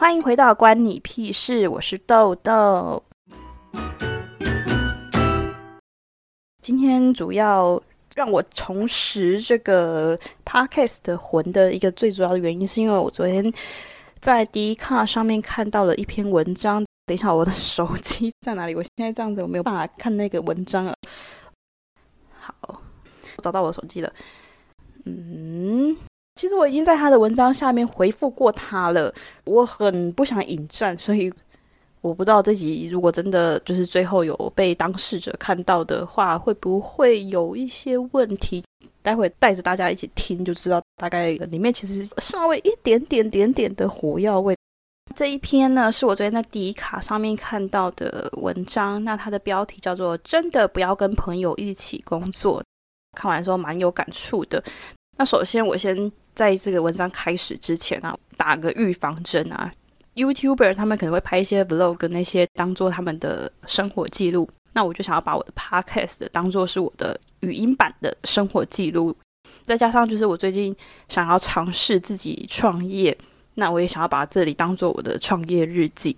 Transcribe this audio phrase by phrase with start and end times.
[0.00, 3.02] 欢迎回到关你屁事，我是豆豆。
[6.62, 7.78] 今天主要
[8.14, 13.52] 让我重拾这个 podcast 的魂的一个最主要的原因，是因为我昨天
[14.20, 16.82] 在 D 卡上面看到了一篇文章。
[17.04, 18.74] 等一下，我的手机在哪里？
[18.74, 20.94] 我现在这样子，我没有办法看那个文章了。
[22.38, 24.10] 好，我找到我的手机了。
[25.04, 25.94] 嗯。
[26.40, 29.12] 其实我已经在他的文章下面回复过他了，
[29.44, 31.30] 我很不想引战，所以
[32.00, 38.64] 我不知道这集如果真的就是最后有被当事者看到的话，会不会有一些问题？
[39.02, 44.56] 待会带着大家一起听就知道，大概里面其实稍微一点点点点的火药味。
[45.14, 52.64] 这一篇呢是我昨天在第一卡上面看到的文章，那它的标题叫做“真的不要跟朋友一起工作”，
[53.14, 54.64] 看完之后蛮有感触的。
[55.18, 56.10] 那首先我先。
[56.34, 59.70] 在这个文章开始之前啊，打个预防针啊
[60.14, 69.14] ，YouTuber 他们可能会拍一些 Vlog 那些当做他们的生活记录，那我就想要把我的 Podcast 当做是我的语音版的生活记录，
[69.66, 70.74] 再加上就是我最近
[71.08, 73.16] 想要尝试自己创业，
[73.54, 76.16] 那我也想要把这里当做我的创业日记。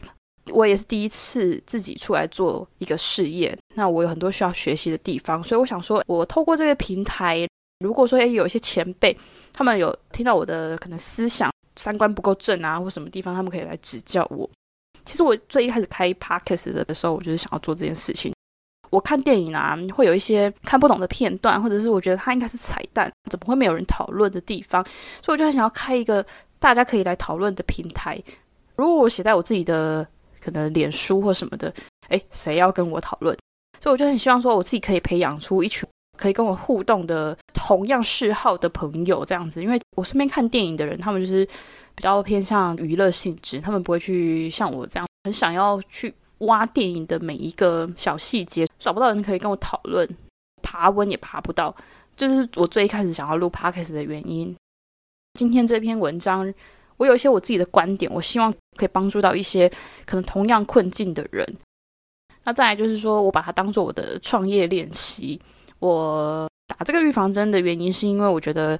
[0.50, 7.46] 我也是第一次自己出来做一个事业，那我有很多需要学习的地方，所以我想说，我透过这个平台，
[7.80, 9.16] 如果说诶有一些前辈。
[9.52, 14.48] 他们有听到我的可能思想三观不够正啊，或什么地方，他们可以来指教我。
[15.04, 18.32] 其实我最一开始开 podcast 的时候，我就是想要做这件事情。
[18.90, 24.84] 我看电影啊，会有一些看不懂的片段，或者是我觉得它应该是彩蛋，怎么会没有人讨论的地方？
[25.22, 26.24] 所以我就很想要开一个
[26.58, 28.22] 大家可以来讨论的平台。
[28.76, 30.06] 如果我写在我自己的
[30.40, 31.72] 可能脸书或什么的，
[32.08, 33.36] 诶，谁要跟我讨论？
[33.80, 35.88] 所以我就很希望说，我自己可以培养出一群。
[36.18, 41.44] 可以跟我互动的同样嗜好的朋友这样子，因为我身边看电影的人，他们就是
[41.94, 50.08] 比较偏向娱乐性质，他们不会去像我这样很想要去挖电影的每一个小细节，找不到人可以跟我讨论，
[50.62, 51.74] 爬文也爬不到，
[52.16, 54.54] 就是我最一开始想要录 podcast 的原因。
[55.38, 56.52] 今天这篇文章，
[56.98, 59.68] 我有一些我自己的观点，我希望可以帮助到一些
[60.04, 61.46] 可能同样困境的人。
[62.44, 65.40] 那再来就是说我把它当做我的创业练习。
[65.82, 68.78] 我打这个预防针的原因，是因为我觉得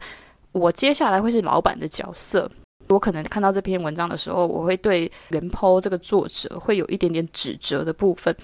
[0.52, 2.48] 我接下来会是老板的角色。
[2.88, 8.34] 我可能看到这篇文章的时候，我会对原剖这个作者会有一点点指责的部分。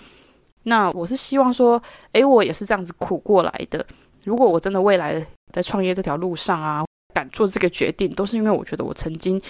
[0.64, 1.80] 那我是希望说，
[2.12, 3.86] 诶，我也是这样子苦过来的。
[4.24, 9.40] 如果我真的未来在创业这条路上啊，敢做这个决定，都是因为我觉得我曾经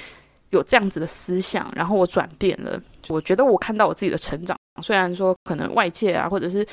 [0.51, 2.79] 有这样子的思想，然后我转变了。
[3.09, 6.67] 我觉得我看到我自己的成长，虽然说可能外界啊，或者是。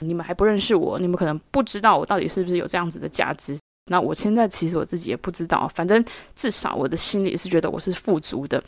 [0.00, 3.58] 你们还不认识我，你们可能不知道我到底是不是有这样子的价值。
[3.90, 6.04] 那我现在其实我自己也不知道，反正
[6.36, 8.62] 至少我的心里是觉得我是富足的。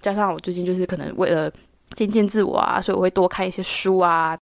[0.00, 1.50] 加上我最近就是可能为了
[1.92, 4.36] 精进自我啊，所以我会多看一些书啊。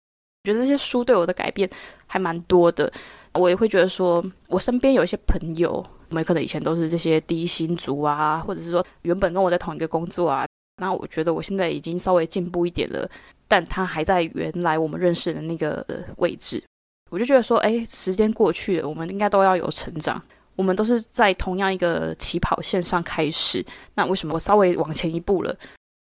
[0.45, 1.69] 觉得这些书对我的改变
[2.07, 2.91] 还蛮多的。
[3.33, 10.45] 我也会觉得说，我身边有一些朋友，我们可能以前都是这些低薪族啊，或者是说原本跟我在同一个工作啊。
[10.81, 13.09] 那我觉得我现在已经稍微进步一点了。
[13.47, 15.85] 但他还在原来我们认识的那个
[16.17, 16.63] 位置，
[17.11, 20.21] 我就觉得说，哎，时间过去了，我们应该都要有成长。
[20.55, 23.61] 我们都是在同样一个起跑线上开始，
[23.93, 25.53] 那为什么我稍微往前一步了？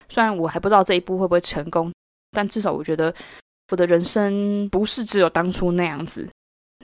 [0.09, 1.93] 虽然我还不知道这一步会不会成功，
[2.31, 3.13] 但至少我觉得
[3.73, 6.29] 我的人生不是只有当初那样子。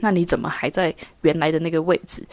[0.01, 0.93] 那你怎么还在
[1.23, 2.27] 原来的那个位置？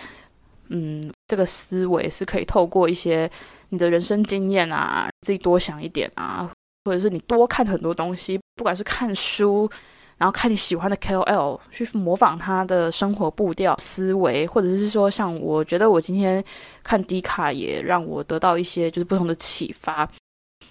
[0.69, 3.29] 嗯，这个思维是可以透过一些
[3.69, 6.51] 你的人生经验啊，自己多想一点啊。
[6.87, 9.69] 或者是你多看很多东西，不管是看书，
[10.15, 16.41] 然后看你喜欢的 KOL 去模仿他的生活步调、思维，或者是说像我觉得我今天
[16.81, 20.09] 看迪卡也让我得到一些就是不同的启发。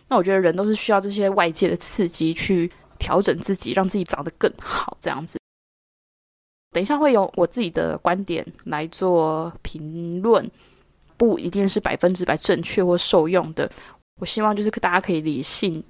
[0.09, 5.39] 那我觉得人都是需要这些外界的刺激去调整自己，让自己长得更好这样子。
[6.73, 10.51] 等一下会有我自己的观点来做评论，
[11.17, 13.71] 不一定是百分之百正确或受用的。
[14.21, 15.85] 我希望就是大家可以理性。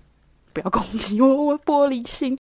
[0.56, 2.34] 不要攻击我， 我玻璃心。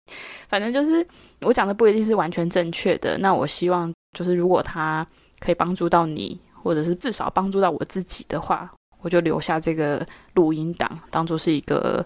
[0.47, 1.05] 反正就是
[1.41, 3.17] 我讲的不一定是完全正确的。
[3.17, 5.05] 那我希望就是如果他
[5.39, 8.71] 可以帮助到你，或者是至少帮助到我自己的话，
[9.01, 10.05] 我就留下这个
[10.35, 12.05] 录音档，当做是一个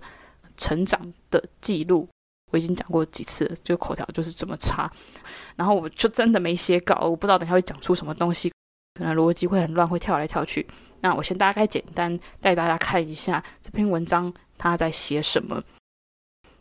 [0.56, 2.08] 成长的记录。
[2.54, 4.90] 我已经讲过几次，就口条就是这么差。
[5.58, 8.50] 然后我就真的没写稿，我不知道等下会讲出什么东西，
[8.98, 10.66] 可能逻辑会很乱，会跳来跳去。
[11.02, 15.62] 那我先大概简单带大家看一下这篇文章他在写什么。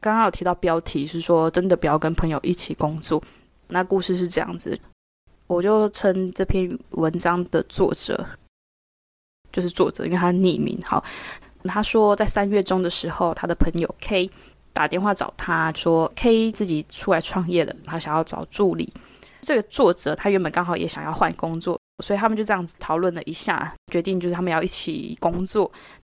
[0.01, 3.23] 刚刚有提到标题是说，真的不要跟朋友一起工作。
[3.69, 4.79] 那故事是这样子，
[5.47, 8.25] 我就称这篇文章的作者
[9.53, 10.79] 就是作者，因为他匿名。
[10.85, 11.03] 好，
[11.65, 14.31] 他说在三月中的时候，他的朋友 K
[14.73, 18.93] 打电话找他说，K 自己出来创业了，他想要找助理。
[19.41, 25.71] 这个作者他原本刚好也想要换工作，所以他们就这样子讨论了一下，决定就是他们要一起工作。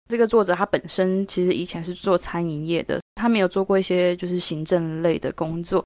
[0.08, 5.84] 这个作者他本身其实以前是做餐饮业的，他没有做过一些就是行政类的工作。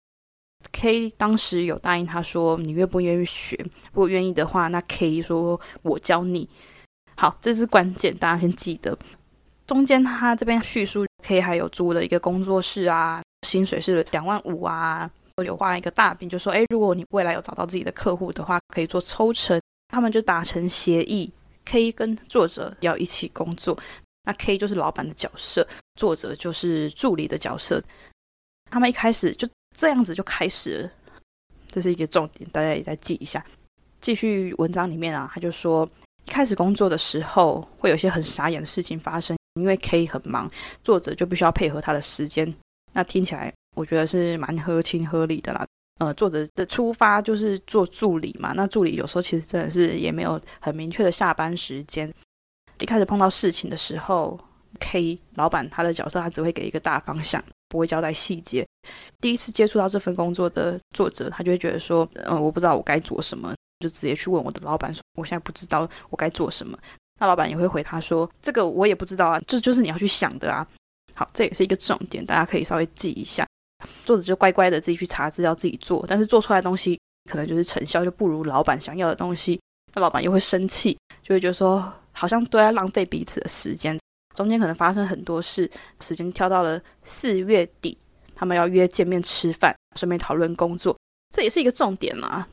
[0.70, 3.56] K 当时有答应他说：“你愿不愿意学？
[3.92, 6.48] 如果愿意的话，那 K 说我教你。”
[7.16, 8.96] 好，这是关键，大家先记得。
[9.66, 15.10] 中间他这边叙述，K 还有租了一个工作室啊，薪水是两万五啊。
[15.44, 21.30] 有画一个大饼，就说：“哎，如果你未来有找到自己的客户的话，可以做抽成。”他们就达成协议
[21.64, 23.76] ，K 跟作者要一起工作。
[24.24, 25.66] 那 K 就是老板的角色，
[25.96, 27.82] 作者就是助理的角色。
[28.70, 30.90] 他们一开始就这样子就开始了，
[31.68, 33.44] 这是一个重点，大家也再记一下。
[34.00, 35.88] 继续文章里面啊，他就说，
[36.26, 40.50] 一开始工作的时候会有些很傻眼的事情发生，因为 K 很忙，
[40.82, 42.52] 作者就必须要配合他的时间。
[42.92, 45.66] 那听起来我觉得是蛮合情合理的啦。
[45.98, 52.12] 呃，作者的出发就是做助理嘛，那助理有时候其实真的是也没有很明确的下班时间。
[52.78, 54.38] 一开始碰到事情的时候
[54.80, 58.66] ，K 老板他的角色他只会给一个大方向，不会交代细节。
[59.20, 66.76] 第一次接触到这份工作的作者，他就会觉得说，嗯，我不知道我该做什么，就直接去问我的老板说，我现在不知道我该做什么。
[67.20, 70.66] 那老板也会回他说，这个我也不知道啊，这就是你要去想的啊。
[71.14, 73.46] 好，这也是一个重点，大家可以稍微记一下。
[74.04, 76.98] 作者就乖乖的自己去查资料，自己做，但是做出来的东西
[77.30, 79.60] 可能就是成效就不如老板想要的东西，
[79.94, 81.92] 那老板又会生气，就会觉得说。
[82.22, 83.98] 好像都在浪费彼此的时间，
[84.32, 87.98] 中间可能发生很多事，时间跳到了四月底，
[88.32, 90.96] 他们要约见面吃饭，顺便讨论工作，
[91.34, 92.46] 这也是一个重点嘛。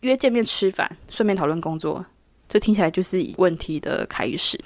[0.00, 2.02] 约见面吃饭，顺便讨论工作，
[2.48, 4.58] 这听起来就是问题的开始。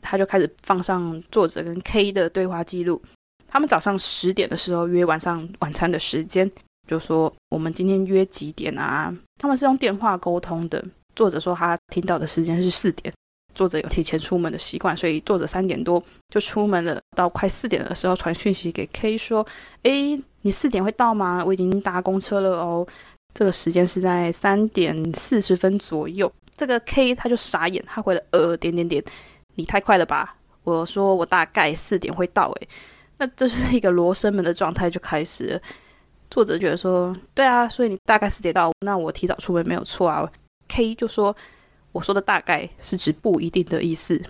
[0.00, 3.00] 他就开始放上作者跟 K 的对话记录，
[3.46, 6.50] 他们早上十点的时候约晚上晚餐的时间，
[6.88, 9.16] 就说我们今天约几点啊？
[9.38, 10.84] 他们是用电话沟通的。
[11.14, 13.14] 作者说他听到的时间是四点。
[13.54, 17.00] 作者有提前出门的习惯，所以作者三点多就出门了。
[17.16, 19.46] 到快四点的时候，传讯息给 K 说
[19.84, 21.44] ：“诶，你四点会到吗？
[21.44, 22.86] 我已经搭公车了哦。”
[23.34, 26.30] 这个时间是在三点四十分左右。
[26.56, 29.02] 这个 K 他就傻眼，他回了呃点点点，
[29.54, 30.34] 你太快了吧？
[30.64, 32.68] 我说我大概四点会到，诶，
[33.18, 35.60] 那这是一个罗生门的状态就开始。
[36.30, 40.26] 作者觉得说：“对啊，所以你大概四点到，那我提早出门没有错啊。
[40.68, 41.36] ”K 就说。
[41.92, 44.20] 我说的大概是指不一定的意思，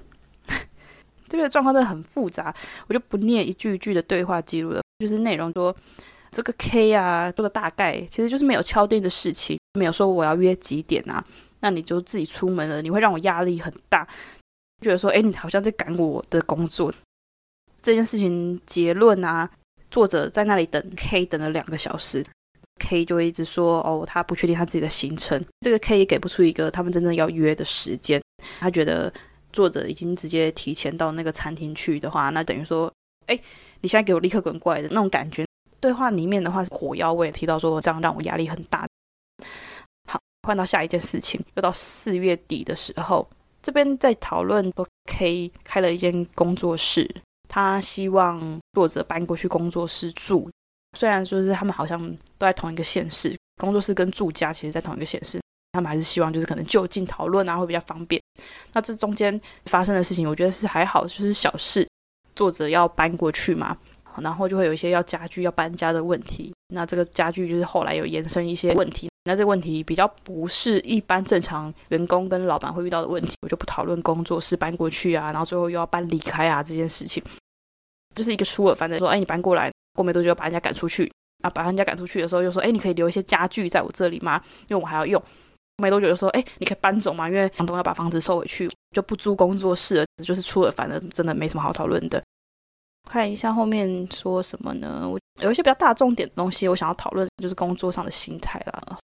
[1.29, 2.55] 这个状况真的很复杂，
[2.89, 4.83] 我就不念一句一句的对话记录了。
[4.99, 5.75] 就是内容说，
[6.31, 11.25] 这个 K 啊，这个大概其实就是没有敲定的事情，没有说我要约几点啊，
[11.61, 14.07] 那你就自己出门了，你会让我压力很大，
[14.81, 16.93] 觉得说，哎，你好像在赶我的工作。
[17.81, 19.51] 这件事情结论啊，
[19.91, 22.25] 作者在那里等 K 等了两个小时。
[22.79, 25.43] K 就一直说哦，他不确定他自己的行程。
[25.61, 28.21] 这个 K 也给不出一个他们真正要约的时间。
[28.59, 29.13] 他觉得
[29.53, 32.93] 作者已经直接提前到那个餐厅去的话，那等于说，
[33.27, 33.39] 哎，
[33.81, 35.45] 你现在给我立刻滚过来的那种感觉。
[35.79, 38.87] 对话里面的话是火药味，提到说这样让我压力很大。
[40.09, 43.29] 好，换到下一件事情，又到四月底的时候，
[43.63, 47.09] 这边在讨论说 K 开了一间工作室，
[47.49, 50.51] 他希望作者搬过去工作室住。
[50.99, 52.01] 虽然说是他们好像
[52.39, 55.41] 都在同一个县市，工作室跟住家其实在同一个县市，
[55.73, 58.21] 他们还是希望就是可能就近讨论啊会比较方便。
[58.73, 61.87] 那这中间发生的事情，我觉得是还好，就是小事。
[62.35, 63.77] 作者要搬过去嘛，
[64.19, 66.53] 然后就会有一些要家具要搬家的问题。
[66.69, 77.23] 那这个家具就是后来有延伸一些问题，那这个问题比较不是一般正常员工跟老板会遇到的问题，我就不讨论工作室搬过去啊，然后最后又要搬离开啊这件事情，
[78.15, 79.71] 就是一个出尔反正说，哎，你搬过来。
[79.95, 81.51] 过没多久把人家赶出去啊！
[81.51, 84.43] 把人家赶出去的时候，就说：“哎，你可以留一些家具在我这里吗？
[84.69, 85.23] 因为我还要用。”
[85.83, 87.29] 没多久就说：“哎，你可以搬走吗？
[87.29, 92.23] 因为房东要把房子收回去，就不租工作室了。”就是出了，反正真的没什么好讨论的。
[93.11, 95.09] 看一下后面说什么呢？
[95.09, 98.99] 我有一些比较大重点的东西，我想要讨论，就是工作上的心态啦。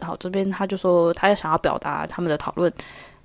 [0.00, 2.72] 好，这边他就说，他也想要表达他们的讨论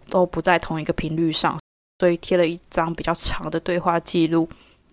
[0.10, 1.60] 都不在同一个频率上，
[2.00, 4.50] 所以贴了一张比较长的对话记录。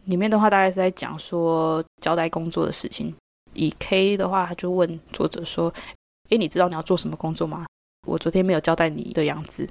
[0.08, 3.14] 里面的话大概是在讲说交代工作的事情。
[3.52, 5.72] 以 K 的话，他就问作者说
[6.30, 7.66] ：“诶，你知道你要做什么工作吗？
[8.06, 9.68] 我昨天没有交代你的样子。”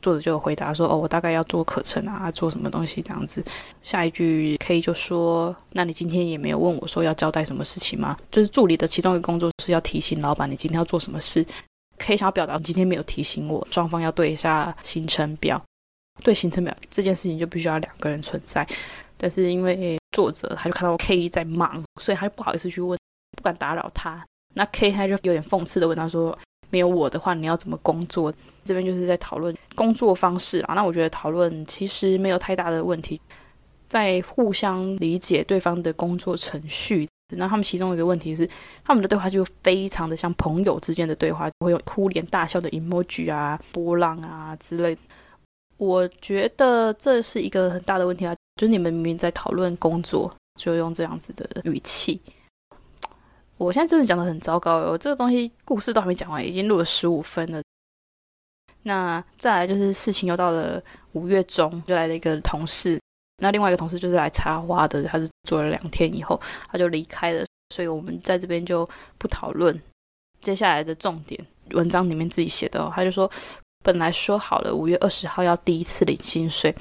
[0.00, 3.44] 作者就回答说：“哦，我大概要做课程啊，做什么东西这样子。”
[3.82, 8.16] 下一句 K 就说：“那你今天也没有问我说要交代什么事情吗？
[8.30, 11.44] 就是助理的其中一个工作是要提醒老板你今天要做什么事。
[11.98, 15.60] ”K 想要表达你今天没有提醒我，双方要对一下行程表。
[16.22, 18.66] 对行程表这件事情就必须要两个人存在。
[19.22, 22.98] 但是因为作者他就看到 K 在忙，所以他就不好意思去问，
[23.36, 24.24] 不敢打扰他。
[24.54, 26.36] 那 K 他就有点讽刺的问他说
[26.70, 28.32] ：“没有我的话，你要怎么工作？”
[28.64, 30.74] 这边就是在讨论工作方式啊。
[30.74, 33.20] 那我觉得讨论其实没有太大的问题，
[33.88, 37.06] 在互相理解对方的工作程序。
[37.36, 38.48] 那他们其中一个问题是，
[38.84, 44.98] 他们的对话就非常的像朋友之间的对话，会有哭脸大笑的 emoji 啊、波浪啊之类。
[45.76, 52.20] 我觉得这是一个很大的问题啊，就是你们明明在讨论工作，就用这样子的语气。
[53.56, 57.62] 我现在真的讲的很糟糕哦，这个东西故事都还没讲完，已经录了十五分了。
[58.82, 60.78] 那再来就是事情又到了
[61.12, 63.00] 五月中，就来了一个同事，
[63.38, 66.38] 那另外一个同事就是来插花的，他是做了两天以后
[66.70, 68.86] 他就离开了，所以我们在这边就
[69.16, 69.80] 不讨论
[70.42, 71.42] 接下来的重点。
[71.70, 73.30] 文章里面自己写的，他就说。
[73.82, 76.76] 本来说好了五月二十号要第一次领薪水，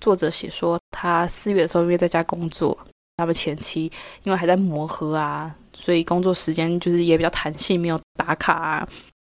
[0.00, 2.76] 作者写说他四月的时候因为在家工作，
[3.16, 3.90] 他们前期
[4.22, 8.88] 因为还在磨合啊，所以工作时间就是也比较弹性，没有打卡啊，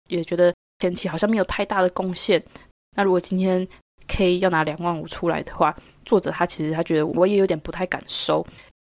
[0.09, 2.43] 也觉得前期好像没有太大的贡献。
[2.97, 3.67] 那如果今天
[4.07, 8.45] K 要拿两万五出来的话，作者他其实他觉得我也有点不太敢收，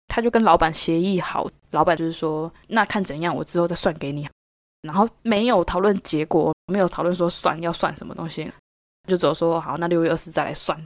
[0.06, 4.28] 他就跟老板协议好，老板就是说那看怎样，我之后再算给你。
[4.82, 8.50] 然后没有讨论结果，没有讨论说算要算什么东西，
[9.08, 10.80] 就只有说好，那六月二十再来算。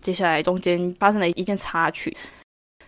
[0.00, 2.16] 接下来中间发生了一件插曲，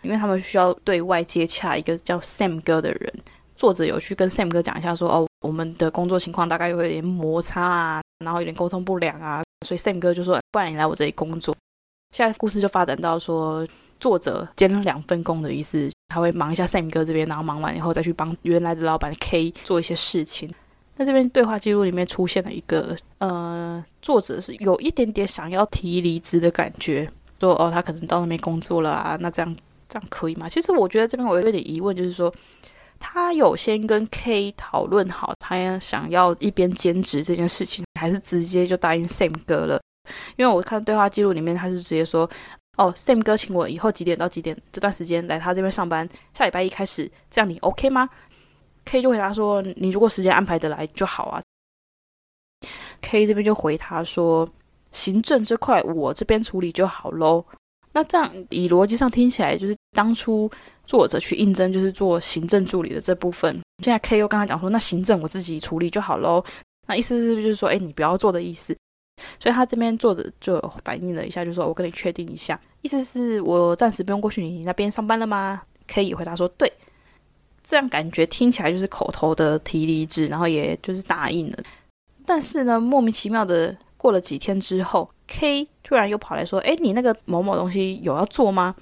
[0.02, 3.12] 因为他们需要对外接洽一个叫 Sam 哥的人，
[3.56, 11.54] 作者有去跟 Sam 哥讲一下说，哦，我们的工作情况大概会有点摩擦啊，然后有点沟通不良啊，所以 Sam 哥就说，不然你来我这里工作。
[12.16, 13.66] 现在故事就发展到说。
[14.00, 20.52] 作者兼两份工的意思，他会忙一下 Sam 哥这边，然后忙完以后再去帮原来的老板 K 做一些事情。
[21.02, 29.56] 在这边对话记录里面出现了一个，呃，作者是有一点点想要提离职的感觉，说哦，他可能到那边工作了啊，那这样
[29.88, 30.48] 这样可以吗？
[30.48, 32.32] 其实我觉得这边我有点疑问，就是说
[33.00, 39.80] 他有先跟 K 讨论好，他想要一边兼职这件事情，还是直接就答应 Sam 哥了？
[40.36, 42.28] 因为我看对话记录里面，他是直接说。
[42.78, 46.08] 哦，Sam 哥，请我以后几点到几点这段时间来他这边上班？
[46.32, 48.08] 下礼拜一开始，这样你 OK 吗
[48.84, 51.42] ？K 就回答说：“你如果时间安排得来就好啊。
[53.00, 54.48] ”K 这边就回他说
[54.92, 57.44] ：“行政这块我这边处理就好喽。”
[57.92, 60.50] 那这样以逻辑上听起来，就是当初
[60.86, 66.42] 作者去应征就是做行政助理的这部分，现在 K 又跟他讲说：“那行政我自己处理就好喽。”
[66.88, 68.76] 那意思是不是就是说，哎，你不要做的意思？
[69.38, 76.72] 所以他这边作者就反映了一下，就说：“我跟你确定一下，意思是我暂时不用过去你那边上班了吗？”可以回答说：“对。”
[77.62, 81.58] 这样感觉听起来就是口头的提离职，然后也就是答应了。
[82.26, 88.74] 但是呢，莫名其妙的过了几天之后，K 突然又跑来说：“哎，你那个某某东西有要做吗？”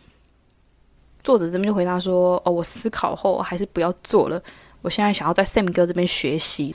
[1.22, 4.42] 作者这边就回答说：“哦，我思考后还是不要做了。
[4.82, 6.74] 我现在想要在 Sam 哥这边学习。”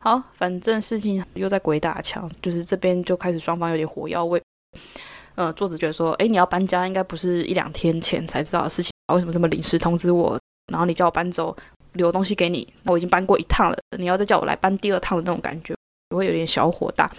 [0.00, 4.40] 好，反正事情又在鬼打墙，就是这边就开始双方有点火药味。
[5.34, 10.38] 呃，作者觉得说，哎，你要搬家应该不是一两天前才知道的事情，为什么这么临时通知我？
[10.68, 11.56] 然后你叫我搬走，
[11.92, 15.74] 留东西给你，那我已经搬过一趟了，你要再叫我来搬第二趟的那种感觉，
[16.10, 17.10] 我会有点小火大。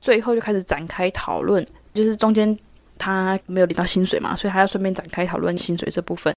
[0.00, 2.56] 最后就开始展开讨论，就是中间
[2.96, 6.34] 他没有领到薪水嘛，所以他要顺便展开讨论薪水这部分。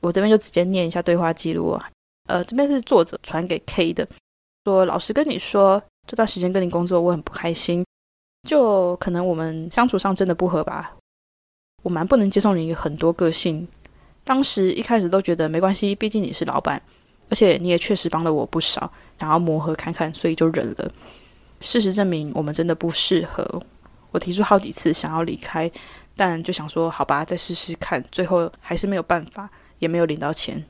[0.00, 1.90] 我这边就直接念一下对话记录啊，
[2.28, 4.06] 呃，这边是作者传给 K 的。
[4.64, 7.84] 说老实跟你说，这段时间跟你工作我很不开心，
[8.48, 10.94] 就可能我们相处上真的不合吧。
[11.82, 13.66] 我蛮不能接受你很多个性。
[14.24, 16.80] 当时一开始都觉得没关系，毕竟你是老板，
[17.28, 20.92] 而且你也确实帮了我不少，想要磨合看看，所以就忍了。
[21.60, 23.62] 事实证明我们真的不适合。
[24.12, 25.70] 我提出好几次想要离开，
[26.16, 28.02] 但就想说好吧，再试试看。
[28.10, 29.48] 最后还是没有办法，
[29.78, 30.64] 也没有领到钱。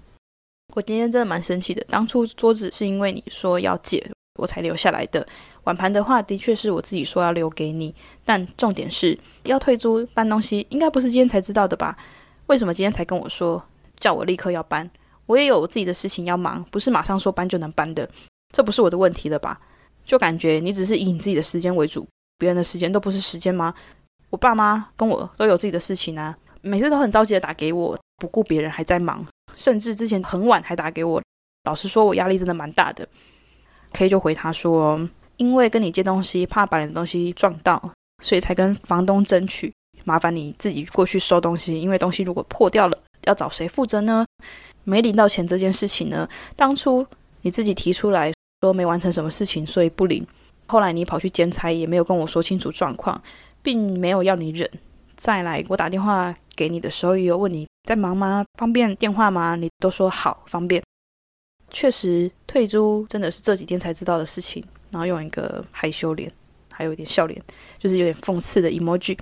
[0.75, 1.85] 我今天真的蛮生气的。
[1.89, 5.27] 当初桌子是因为你说要借，我才留下来的。
[5.65, 7.95] 碗盘的话，的确是我自己说要留给你。
[8.25, 11.97] 但重点是要退租搬东西，应该不是今天才知道的吧？
[12.51, 13.63] 为什么今天才跟我说，
[14.01, 14.91] 叫我立刻要搬？
[15.27, 18.11] 我也有自己的事情要忙，不是马上说搬就能搬的。
[18.53, 19.61] 这不是我的问题了吧？
[20.05, 22.05] 就感觉你只是以你自己的时间为主，
[22.39, 23.73] 别人的时间都不是时间吗？
[24.31, 29.25] 我爸妈跟我都有自己的事情啊，每次都很着急的打给我，不顾别人还在忙。
[29.55, 31.23] 甚至之前很晚还打给我，
[31.63, 33.09] 老实说，我压力真的蛮大的。
[33.93, 37.93] K 就回他说：“因为跟你借东西，怕把你的东西撞到，
[38.25, 39.73] 所以才跟房东争取，
[40.11, 41.81] 麻烦你自己过去收东西。
[41.81, 44.27] 因为东西如果破掉了，要找谁负责呢？
[44.83, 47.07] 没领到钱这件事情呢，当初
[47.43, 50.27] 你自己提出来说没完成什么事情，所以不领。
[50.67, 53.23] 后来你跑去兼差，也没有跟我说清楚状况，
[53.63, 54.69] 并没有要你忍。
[55.17, 58.45] 再来，我打电话给你的时候，也有问你在忙吗？
[58.59, 59.55] 方便电话吗？
[59.55, 60.83] 你都说好，方便。
[61.71, 64.65] 确实，退租真的是这几天才知道的事情。
[64.91, 66.29] 然后用一个害羞脸，
[66.73, 67.41] 还有一点笑脸，
[67.79, 69.17] 就是有点讽刺的 emoji。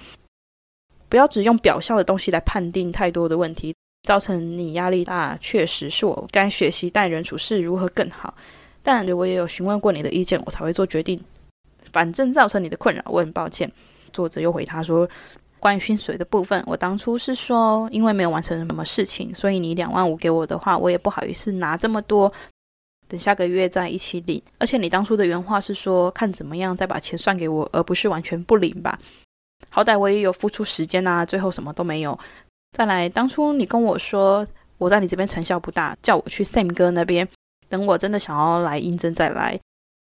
[1.08, 5.36] 不要只用表象的东西来判定太多的问题，造成你压力大。
[5.40, 8.34] 确实是我该学习待人处事如何更好。
[8.82, 11.22] 但我也有询问过你的意见，我才会做决定。
[11.92, 13.70] 反正造成你的困扰，我很抱歉。
[14.12, 15.08] 作者又回他说，
[15.58, 22.32] 关于薪水的部分，我当初是说，因为没有完成什么事情，所以你两万五给我的话，我也不好意思拿这么多。
[23.08, 24.40] 等下个月再一起领。
[24.58, 28.98] 而且你当初的原话是说，看怎么样再把钱算给我，而不是完全不领吧？
[29.70, 32.18] 好歹我也有付出时间啊，最后什么都没有。
[32.76, 34.46] 再来，当初你跟我说，
[34.78, 37.26] 我在你这边成效不大，叫我去 Sam 哥那边。
[37.68, 39.58] 等我真的想要来应征再来，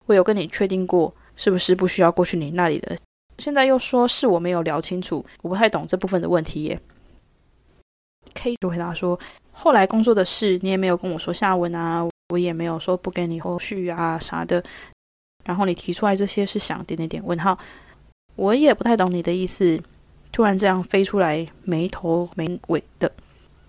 [0.05, 2.97] 我有跟你确定过是不是不需要过去你那里的？
[3.37, 6.79] 现在又说是我没有聊清楚，我不太懂这部分的问题耶。
[8.33, 9.19] K 就回答说，
[9.51, 14.63] 后来工作的事你也没有跟我说下文啊，我也没有说不给你后续啊啥的。
[15.45, 17.57] 然后你提出来这些是想点点点问号，
[18.39, 19.77] 我也不太懂你的意思。
[20.31, 23.12] 突然这样飞出来没头没尾的，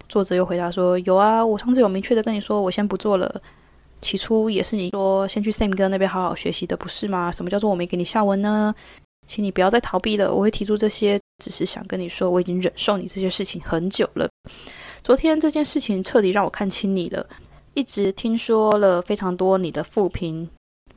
[0.08, 3.42] 作者又回答说，有啊，我上次有明确的跟你说，我先不做了。
[4.00, 7.32] 起初也是你说先去 Sam 哥那边好好学习的，不是吗？
[7.32, 8.72] 什么叫做我没给你下文呢？
[9.26, 10.32] 请你不要再逃避了。
[10.32, 14.28] 我会提出这些，只是想跟你说，我已经忍受你这些事情很久了。
[15.02, 17.26] 昨天这件事情彻底让我看清你了。
[17.74, 20.48] 一直听说了非常多你的负评，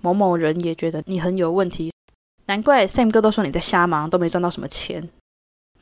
[0.01, 1.91] 某某人也觉得你很有问题。
[2.45, 5.09] 难怪 Sam 哥都说你在瞎忙，都没赚到什么钱。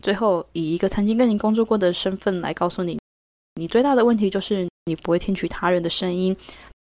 [0.02, 3.00] 最后以一个曾经跟你工作过的身份来告诉你，
[3.56, 6.36] 你最大的问题就是你不会听取他人的声音。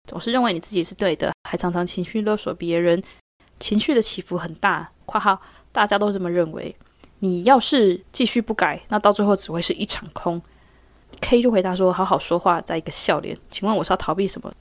[0.08, 3.02] 总是认为你自己是对的，还常常情绪勒索别人，
[3.60, 4.90] 情绪的起伏很大。
[5.06, 5.40] （括号
[5.72, 6.76] 大家都这么认为）
[7.20, 10.42] 你要是继续不改，那到最后只会是一场空。
[11.22, 13.38] K 就回答说：“好好说话，在一个笑脸。
[13.50, 14.52] 请问我是要逃避什么？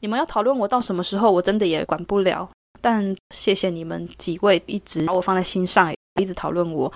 [0.00, 1.30] 你们要讨论我到什么时候？
[1.30, 2.48] 我真的也管不了。
[2.84, 6.92] 但谢谢你们几位一直把我放在心上，一直讨论我，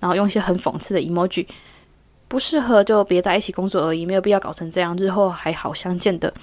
[0.00, 1.46] 然后用一些很讽刺的 emoji。
[2.26, 6.34] 不适合就别在一起工作而已，没有必要搞成这样，日后还好相见的。”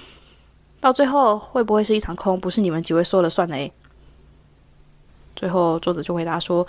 [0.80, 2.40] 到最后会不会是一场空？
[2.40, 3.70] 不是你们几位说了算的诶。
[5.36, 6.66] 最后作者就回答说：“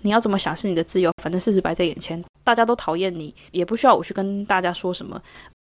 [0.00, 5.20] 你要怎么想是你的自由，反正事实摆在眼前，大家都讨厌你，也不需要我去跟大家说什么。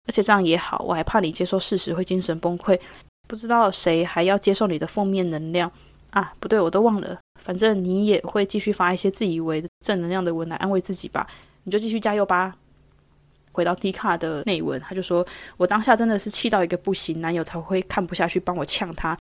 [0.06, 2.78] 而且这样也好，我还怕你接受事实会精神崩溃。
[3.26, 5.70] 不知道谁还要接受你的负面能量
[6.10, 6.32] 啊？
[6.40, 7.18] 不对，我都忘了。
[7.40, 11.26] 反正你也会继续发一些自以为正能量的文来安慰自己吧。
[11.64, 12.56] 你就继续加油吧。”
[13.52, 19.18] 回到迪卡的内文，他就说：“我当下真的是气到一个不行，男友才会看不下去帮我呛他。”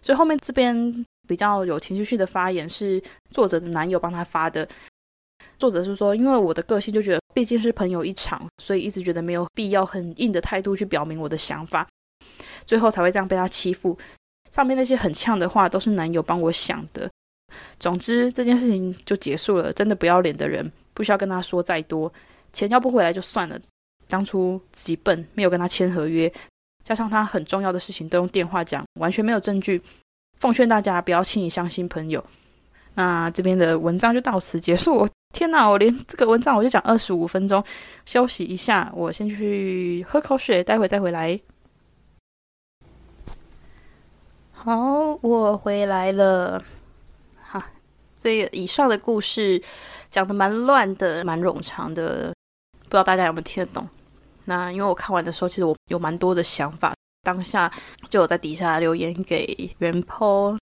[0.00, 4.68] 所以后面这边比较有情绪性的发言是作者的男友帮他发的。
[5.58, 11.88] 作者是说：“因为我的个性就觉得毕竟是朋友一场，所以一直觉得没有必要很硬的态度去表明我的想法，
[12.64, 13.98] 最后才会这样被他欺负。
[14.52, 17.10] 上面那些很呛的话都是男友帮我想的。
[17.80, 19.72] 总之这件事情就结束了。
[19.72, 22.12] 真的不要脸的人不需要跟他说再多。”
[22.52, 23.58] 钱要不回来就算了，
[24.08, 26.30] 当初自己笨，没有跟他签合约，
[26.84, 29.80] 加上他很重要的事情都用电话讲，完全没有证据。
[30.38, 32.22] 奉劝大家不要轻易相信朋友。
[32.94, 35.08] 那这边的文章就到此结束。
[35.34, 37.64] 天哪，我连这个文章我就讲二十五分钟，
[38.04, 41.40] 休息一下，我先去喝口水，待会再回来。
[44.64, 46.62] 好，我回来了。
[47.40, 47.60] 好，
[48.16, 49.60] 这个以上的故事
[50.08, 52.32] 讲的蛮乱的，蛮冗长的。
[52.82, 53.88] 不知道大家有没有听得懂？
[54.44, 57.68] 那因为我看完的时候，其实我有蛮多的想法，当下
[58.08, 60.56] 就有在底下留言给袁坡。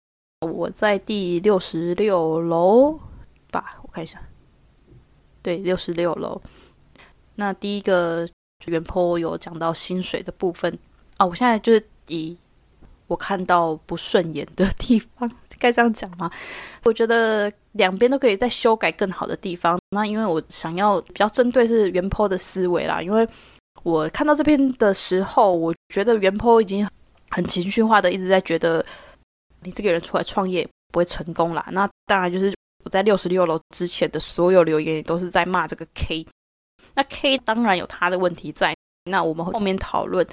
[0.46, 2.98] 我在第六十六楼
[3.50, 4.18] 吧，我看一下，
[5.42, 6.40] 对，六十六楼。
[7.34, 8.26] 那第一个
[8.64, 10.78] 袁坡有讲到薪水的部分
[11.18, 12.38] 啊，我现在就是以
[13.10, 15.28] 我看到不顺眼的地方。
[15.58, 16.30] 该这样讲吗？
[16.84, 19.78] 我觉得两边都可以再修改更好的地方。
[19.90, 23.28] 那因为我想要比较针对是原坡的思维啦，因为
[23.82, 26.88] 我看到这篇的时候，我觉得原坡已经
[27.30, 28.82] 很情绪化的一直在觉得
[29.62, 31.66] 你这个人出来创业不会成功啦。
[31.72, 36.24] 那当然就是我在六十六楼之前的所有留言都是在骂这个 K。
[36.94, 38.74] 那 K 当然有他的问题在。
[39.04, 40.24] 那我们后面讨论，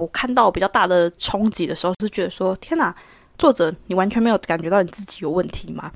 [0.00, 2.94] 我看到比较大的冲击的时候是觉得说，天哪！
[3.38, 5.90] 作者，你完全没有感觉到你自己有问题吗？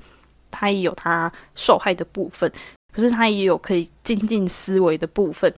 [0.49, 2.51] 他也有他受害的部分，
[2.91, 5.53] 可是他也有可以精进思维的部分。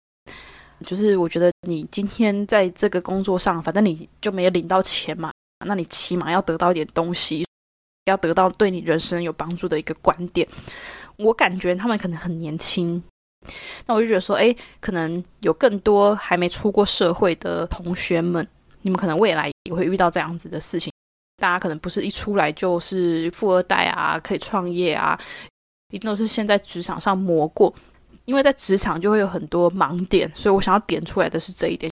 [0.85, 5.31] 就是我觉得你今天在这个工作上，反正你就没有领到钱嘛，
[5.65, 7.47] 那你起码要得到一点东西，
[8.07, 10.47] 要得到对你人生有帮助的一个观点。
[11.19, 13.03] 我感觉他们可能很年轻。
[13.87, 18.47] 那我就觉得说，哎，可能有更多还没出过社会的同学们，
[18.83, 20.93] 你们可能未来也会遇到这样子的事情。
[21.39, 25.19] 大家可能不是一出来就是富二代啊，可以创业啊，
[25.91, 27.75] 一定都是先在职场上磨过。
[28.25, 31.89] 因为在职场就会有很多盲点，所以我想要点出来的是这一点，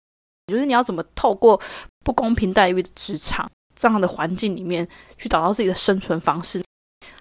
[0.52, 1.58] 就是你要怎么透过
[2.04, 6.62] 不公平待遇的职场这样的环境里面去找到自己的生存方式，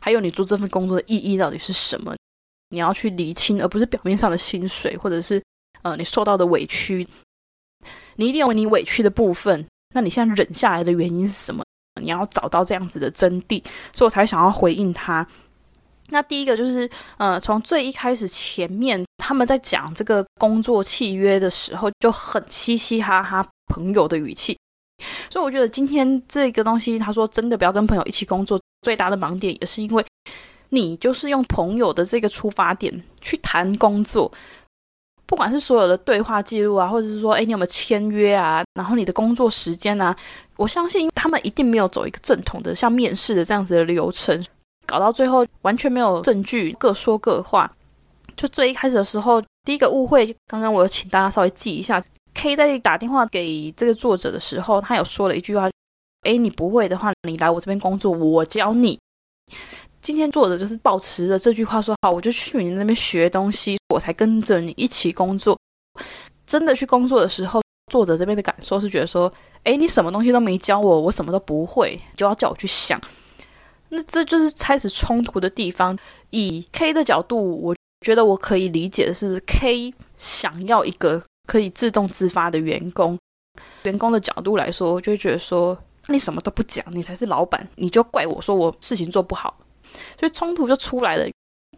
[0.01, 2.13] 还有你做这份工作的意义到底是什么？
[2.69, 5.41] 你要去厘清，而不是表面上的薪水，或者是
[5.83, 7.07] 呃你受到的委屈，
[8.15, 9.65] 你一定有你委屈的部分。
[9.95, 11.63] 那你现在忍下来的原因是什么？
[12.01, 15.25] 你要找到这样子的真谛，所以我才想要回应他。
[16.09, 24.57] 那第一个就是，呃，从最一开始前面他们在讲这个工作契约的时候，就很嘻嘻哈哈朋友的语气。
[25.29, 30.05] 所以我觉得今天这个东西，他说真的不要跟朋友一起工作，最大的盲点也是因为。
[30.69, 34.31] 你就是用朋友的这个出发点去谈工作，
[35.25, 38.63] 不管是所有的对话记录啊，或者是说，哎，你有没有签约啊？
[38.73, 40.15] 然后你的工作时间啊，
[40.55, 44.43] 我相信他们一定没有走一个正统的像面试的这样子的流程，
[44.85, 47.71] 搞到最后完全没有证据，各说各话。
[48.35, 52.03] 就最一开始的时候，第一个误会，刚刚我有请大家稍微记一下
[52.35, 55.69] ，K 在打电话给这个作者的时候，他有说了一句话，
[56.21, 58.99] 哎，你不会的话，你来我这边工作，我教你。
[60.01, 65.57] 今天作者就是保持着这句话说好，我就去你那边学东西，我才跟着你一起工作。
[66.45, 69.31] 真的去工作的时候，作者这边的感受是觉得说，
[69.63, 73.01] 哎，你什么东西都没教我，我什么都不会，就要叫我去想。
[73.89, 75.97] 那这就是开始冲突的地方。
[76.29, 83.17] 以 K 的角度，我觉得我可以理解的是，K 想要一个可以自动自发的员工。
[83.83, 89.57] 员工的角度来说，就会觉得说，你什么都不讲，你才是老板，你就怪我说我事情做不好。
[90.19, 91.25] 所以冲突就出来了，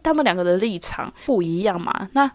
[0.02, 2.08] 他们两个的立场不一样嘛。
[2.12, 2.30] 那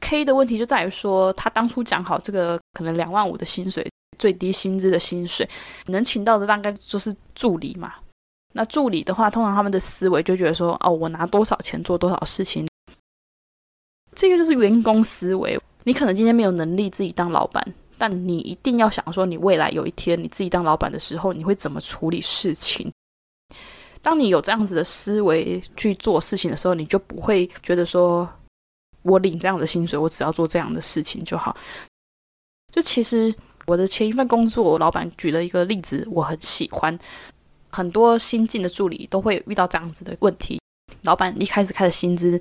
[0.00, 3.86] K 的问题就在于说，他当初讲好这个可能两万五的薪水，
[4.18, 5.48] 最低薪资的薪水，
[5.86, 7.94] 能请到的大概就是助理嘛。
[8.52, 12.66] 那助理的话，通常他们的思维就觉得说，哦，我拿多少钱做多少事情，
[14.14, 15.58] 这个就是员工思维。
[15.84, 17.64] 你可能今天没有能力自己当老板，
[17.96, 22.90] 但你一定要想说，你未来有一天你自己当老板的时候，你会怎么处理事情。
[24.06, 28.28] 当你有这样子的思维去做事情的时候，你就不会觉得说，
[29.02, 31.56] 我领这样的薪水，我只要做这样的事情就好。
[32.72, 33.34] 就其实
[33.66, 36.96] 我的前一份工作，老板举了一个例子，我很喜欢。
[37.70, 40.60] 很多新进的助理都会遇到这样子的问题，
[41.02, 42.40] 老板一开始开的薪资，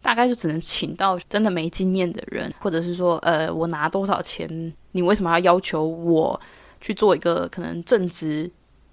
[0.00, 6.40] 大概就只能请到真的没经验的人，或者是说，呃，我拿多少钱，你为什么要要求我
[6.80, 8.48] 去做一个可能正职？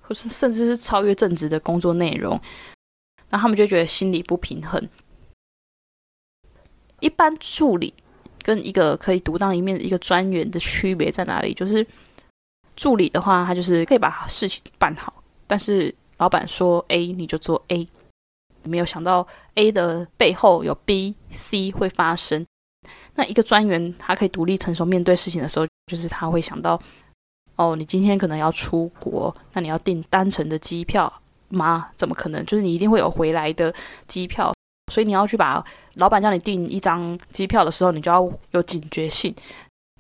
[0.06, 2.40] 或是甚至是超越正职的工作内容，
[3.30, 4.90] 那他们就觉得心里不平衡。
[7.00, 7.94] 一般助理
[8.42, 11.54] 跟一个可以独当一面的一个专员的区别在哪里？
[11.54, 11.86] 就是
[12.76, 17.88] 助理的话，他就是可以把事情办好，但是老板说 A 你就做 A，
[18.64, 22.46] 没有想到 A 的背后有 B、C 会发生。
[23.16, 26.78] 那一个专员他可以独立承受面对事情的时候，就是他会想到。
[27.56, 31.12] 哦，你今天可能要出国，那你要订单程的机票
[31.50, 31.90] 吗？
[31.96, 32.44] 怎么可能？
[32.46, 33.74] 就是你一定会有回来的
[34.08, 34.54] 机票，
[34.92, 35.64] 所以你要去把
[35.96, 39.34] 老板叫你订一张机票的时候，你就要有警觉性，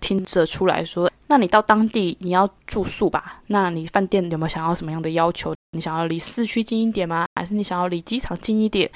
[0.01, 3.41] 听着出来说，那你到当地你要住宿吧？
[3.47, 5.53] 那你饭店有没有想要什么样的要求？
[5.75, 7.25] 你想要离市区近一点吗？
[7.35, 8.89] 还是你想要离机场近一点？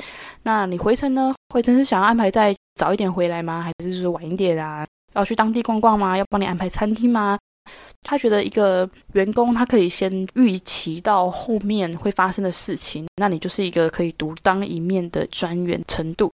[0.44, 1.34] 那你回程呢？
[1.54, 3.62] 回程是想要安排在早一点回来吗？
[3.62, 4.86] 还是就是晚一点啊？
[5.14, 6.18] 要去当地逛逛吗？
[6.18, 7.38] 要帮你安排餐厅吗？
[8.04, 16.32] 他觉得一个员工，他可以先预期到后面会发生的事情，那你就是一个可以独当一面的专员程度，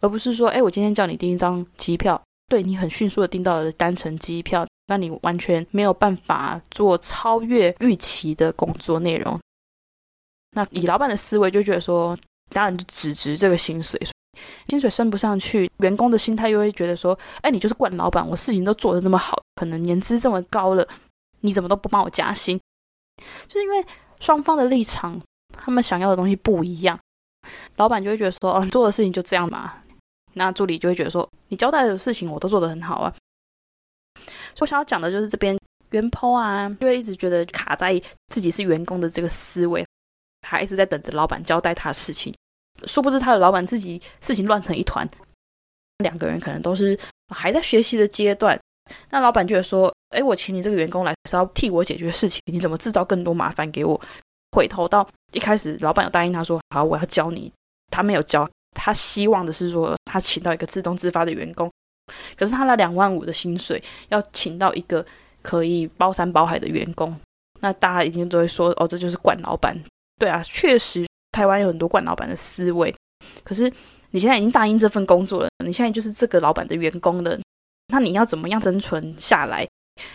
[0.00, 9.38] 而不是说，哎，我今天叫你订一张机票，对你很迅速的订到了单程机票，那你完全没有办法做超越预期的工作内容。
[10.52, 12.16] 那以老板的思维就觉得说，
[12.50, 14.00] 当然就只值这个薪水。
[14.68, 20.86] 薪水升不上去，员工的心态又会觉得说：“哎，你就是惯老板，我事情都做得那么好，可能年资这么高了，
[21.40, 22.60] 你怎么都不帮我加薪？”
[23.48, 23.84] 就是因为
[24.20, 25.20] 双方的立场，
[25.52, 26.98] 他们想要的东西不一样，
[27.76, 29.82] 老板就会觉得说：“哦，你做的事情就这样嘛。”
[30.34, 33.12] 那助理就会觉得说：“你交代的事情我都做得很好啊。”
[34.60, 35.58] 我想要讲的就是这边
[35.90, 38.00] 员抛啊，就会一直觉得卡在
[38.32, 39.86] 自己是员工的这个思维，
[40.42, 42.34] 他一直在等着老板交代他的事情。
[42.86, 45.08] 殊不知，他的老板自己事情乱成一团，
[45.98, 46.98] 两个人可能都是
[47.34, 48.58] 还在学习的阶段。
[49.10, 54.00] 那老板觉得说：“哎，我请你这个员工来是要替我解决事情，你怎么制造更多麻烦给我？”
[54.56, 57.52] 回头到一开始，老板有答应他说：“好，我要教你。”
[57.90, 61.70] 他没有教，他希望的是说，他请到一个自动自发的员工，
[62.36, 65.04] 可是他那两万五的薪水要请到一个
[65.42, 67.18] 可以包山包海的员工，
[67.60, 69.78] 那大家一定都会说，哦，这就是惯老板。
[70.18, 72.94] 对啊，确实台湾有很多惯老板的思维，
[73.44, 73.72] 可是
[74.10, 77.38] 你现在已经答应这份工作了，你现在就是这个老板的员工了，
[77.88, 79.66] 那你要怎么样生存下来？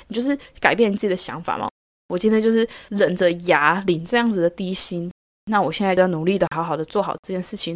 [0.08, 1.70] 你就是改变自己的想法吗？
[2.10, 5.12] 我今天就是忍着牙领这样子的低薪，
[5.46, 7.76] 那我现在就要努力的好好的做好这件事情。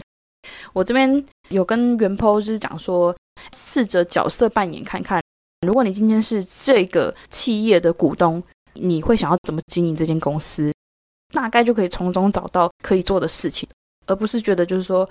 [0.73, 3.15] 我这边有跟袁坡就是讲说，
[3.54, 5.21] 试着角色扮演看看，
[5.65, 8.41] 如果你今天是这个企业的股东，
[8.73, 10.71] 你会想要怎么经营这间公司？
[11.33, 13.67] 大概就可以从中找到可以做的事情，
[14.05, 15.07] 而不是觉得就是说，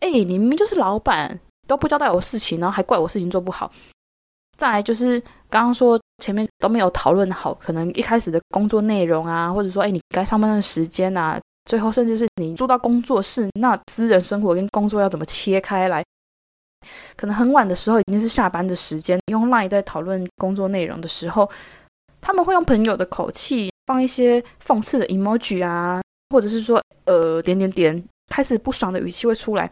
[0.00, 3.70] 哎，你明明就是老板，都不交代我事情，然后还怪我事情做不好。
[4.56, 5.18] 再来就是
[5.48, 16.04] 刚刚说前面都没有讨论好，可能一开始的工作内容啊，或者说，哎，你该上班的时间啊，最后甚至是你住到工作室，那私人生活跟工作要怎么切开来？
[17.16, 21.50] 可能很晚的时候已经是下班的时间，用 Line 在讨论工作内容的时候，
[22.20, 23.70] 他们会用朋友的口气。
[23.90, 29.68] 放一些讽刺的 emoji 啊，或者是说呃点点点，开始不爽的语气会出来。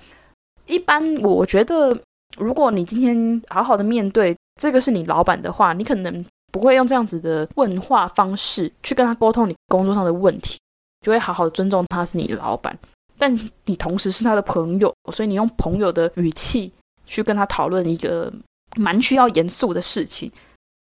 [0.67, 1.97] 一般我觉得，
[2.37, 10.59] 如果你今天好好的面对这个是你老板的话，你可能不会用这样子的问话方式去跟他沟通你工作上的问题，
[11.07, 12.77] 就会好好的尊重他是你的老板，
[13.17, 13.33] 但
[13.67, 16.73] 你同时是他的朋友，所以你用朋友的语气
[17.07, 18.33] 去跟他讨论一个
[18.75, 20.29] 蛮需要严肃的事情，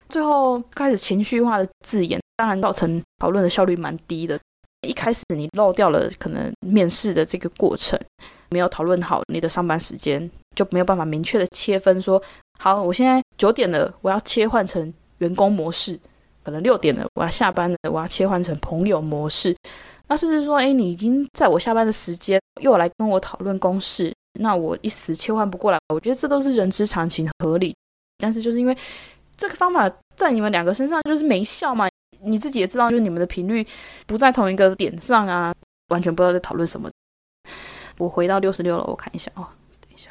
[0.09, 2.21] 最后开始情绪化的字眼。
[2.37, 4.39] 当然，造成讨论的效率蛮低的。
[4.87, 7.99] 一开始你漏掉了可能面试的这个过程，
[8.51, 12.23] 没有讨论好你的上班时间，就没有办法明确的切分说，
[12.59, 15.97] 好，我现在九点了，我要切换成员工模式；
[16.45, 19.57] 可能六点了，我要下班了，我要切换成朋友模式。
[20.09, 27.75] 那甚至说，哎，你已经在我下班的时间又来跟我讨论公事，那我一时切换不过来，我觉得这都是人之常情，合理。
[28.19, 28.77] 但是就是因为
[29.37, 31.89] 这个方法在你们两个身上就是没效嘛。
[32.23, 33.65] 你自己也知道，就是你们的频率
[34.07, 35.55] 不在同一个点上啊，
[35.89, 36.91] 完全不知道在讨论什么。
[37.99, 39.47] 我回到六十六了，我看一下哦。
[39.81, 40.11] 等一下，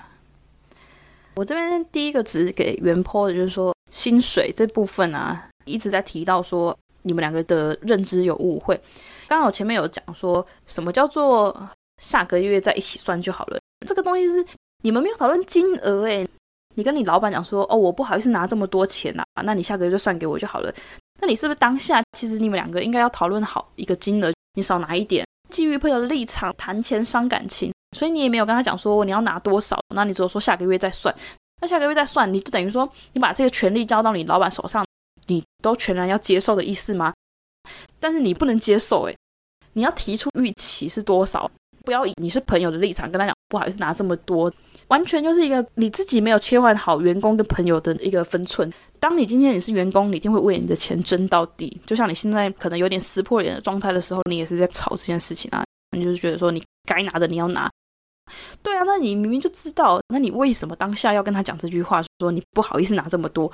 [1.36, 8.80] 我这边第一个只给原坡的，就是说薪水这部分啊，一直在提到说你们两个的认知有误会。
[9.28, 14.46] 刚好前面有讲说什么叫做下个月在一起算就好了，这个东西是
[14.84, 16.26] 你们没有讨论金额诶。
[16.76, 20.74] 你跟你老板讲说哦，我不好意思拿这么多钱呐，那你下个月就算给我就好了。
[21.22, 31.16] 那你是不是当下其实你们两个应该要讨论好一个金额，你少拿一点，基于朋友的立场谈钱伤感情，所以你也没有跟他讲说你要拿多少，那你只有说下个月再算，
[31.62, 34.86] 那下个月再算，你就等于说你把这个权利交到你老板手上，
[35.28, 37.14] 你都全然要接受的意思吗？
[38.00, 39.18] 但是你不能接受，诶，
[39.74, 41.50] 你要提出预期是多少，
[41.84, 44.52] 不要以你是朋友的立场跟他讲，不好意思拿这么多，
[44.88, 48.72] 完全就是一个你自己没有切换好员工跟朋友的一个分寸。
[49.00, 51.80] 当你今天你是员工，你一定会为你的钱争到底。
[51.86, 55.64] 就像你现在可能有点撕破脸的状态的时候，你也是在吵这件事情啊。
[55.96, 57.70] 你就是觉得说你该拿的你要拿，
[58.64, 63.52] 对啊，那你明明就知道，那你为什么当下要跟他讲这句话，说你不好意思拿这么多？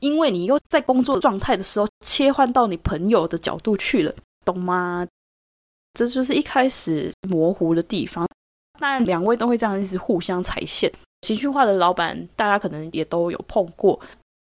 [0.00, 5.06] 因为你又在工作状态的时候切换到你朋友的角度去了，懂吗？
[5.94, 8.26] 这就是一开始模糊的地方。
[8.82, 14.00] 当然，两位都会这样一直互相踩线，情绪化的老板，大家可能也都有碰过。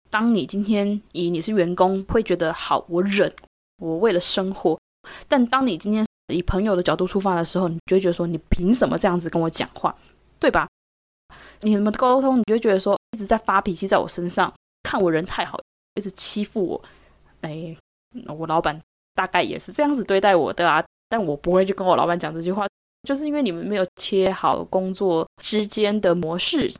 [0.09, 3.31] 当你今天以你是员工，会觉得好，我忍，
[3.77, 4.81] 我为了生活。
[5.29, 9.95] 但当你今天以朋友的角度出发的时候，你就会觉得说，你凭什么这样子跟我讲话，
[10.39, 10.67] 对吧？
[11.61, 14.51] 你们沟通，你就会觉得说，一直在发脾气在我身上，
[14.85, 15.61] 看我人太好，
[15.97, 16.83] 一直欺负我。
[17.43, 17.77] 哎，
[18.39, 18.81] 我老板
[19.15, 22.67] 大概也是这样子对待我的啊，但我不会去跟我老板讲这句话，
[23.05, 26.73] 就是因为你们没有切好工作之间的模式。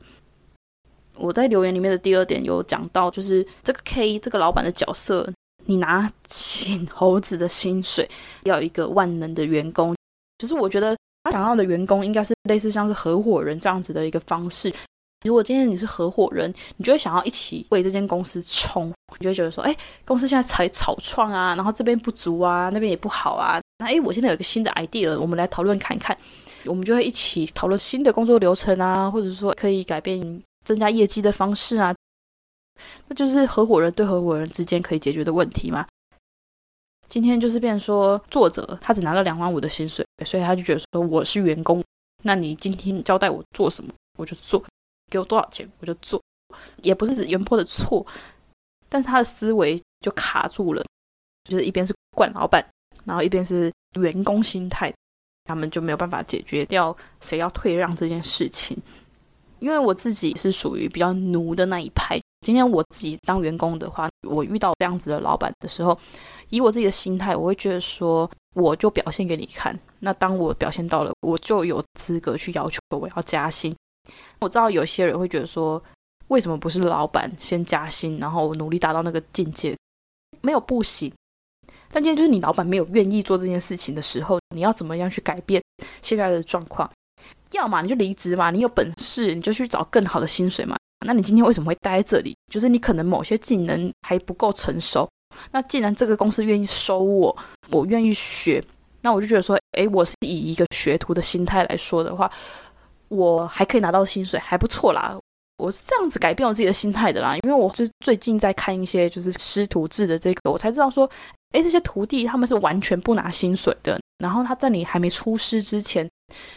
[1.17, 5.33] 我在留言里面的第二点有讲到，就是这个 K 这个老板的角色，
[5.67, 8.09] 你拿请猴子的薪水，
[8.43, 9.95] 要一个万能的员工，
[10.39, 14.73] 就是我觉得他想要的员工应该是类似像是合伙人这样子的一个方式。
[15.25, 26.17] 如果今天你是合伙人，你就会想要一起为这间公司冲，你就会觉得说，哎，公司现在才草创啊，然后这边不足啊，那边也不好啊，那哎，我现在有个新的 idea，我们来讨论看一看，
[26.65, 30.43] 我们就会一起讨论新的工作流程啊，或者说可以改变。
[30.65, 31.95] 增加业绩的方式啊，
[33.07, 35.87] 那就是合伙人对合伙人之间可以解决的问题嘛。
[37.07, 41.85] 今天就是变说，作者他只拿了两万五的薪水，所以他就觉得说我是员工，
[42.23, 44.65] 那你今天交代我做什么，我就做，
[45.11, 46.19] 给我多少钱我就做，
[46.83, 48.07] 也不是指原坡的错，
[48.89, 50.83] 但是他的思维就卡住了，
[51.45, 52.67] 就是一边是惯老板，
[53.05, 54.93] 然后一边是员工心态。
[55.47, 58.75] 他们就没有办法解决掉谁要退让这件事情。
[59.59, 62.19] 因为我自己是属于比较奴的那一派。
[62.41, 65.99] 今天我自己当员工的话，我遇到这样子的老板的时候，
[66.49, 69.79] 以我自己的心态，我会觉得说，我就表现给你看。
[70.01, 73.75] 那当我表现到了，我就有资格去要求我要加薪。
[74.41, 75.83] 我知道有些人会觉得说，
[76.29, 79.77] 为什么不是老板先加薪，然后努力达到那个境界？
[80.41, 81.13] 没有不行。
[81.95, 85.63] 但今天就是你老板没有愿意做这件事情的时候，你要怎么样去改变
[86.03, 86.91] 现在的状况？
[87.53, 90.77] 要么你就离职嘛，你有本事你就去找更好的薪水嘛。
[91.07, 92.37] 那你今天为什么会待在这里？
[92.53, 95.09] 就是你可能某些技能还不够成熟。
[95.53, 97.37] 那既然这个公司愿意收我，
[97.71, 98.61] 我愿意学，
[99.01, 102.29] 那我就觉得说，诶，我是以一个学徒的心态来说的话，
[103.07, 105.17] 我还可以拿到薪水，还不错啦。
[105.57, 107.37] 我是这样子改变我自己的心态的啦。
[107.37, 111.09] 因为我是最近在看一些就是师徒制的这个，我才知道说，
[111.53, 113.99] 诶，这些徒弟他们是完全不拿薪水的。
[114.19, 116.09] 然后他在你还没出师之前。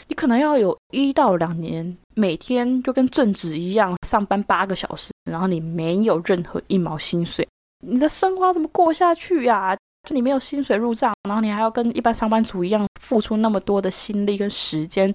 [0.07, 7.45] 你可能要有一到两年，每天就跟正职一样上班八个小时，然后你没有任何一毛薪水，
[7.85, 9.75] 你的生活怎么过下去呀？
[10.07, 15.13] 就你没有薪水入账，然后你还要跟一般上班族一样付出那么多的心力跟时间，